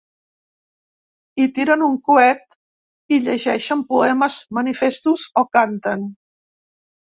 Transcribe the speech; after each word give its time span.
Hi 1.41 1.45
tiren 1.57 1.83
un 1.87 1.99
coet 2.07 2.41
i 3.15 3.21
llegeixen 3.27 3.85
poemes, 3.93 4.41
manifestos 4.61 5.29
o 5.45 5.47
canten. 5.61 6.11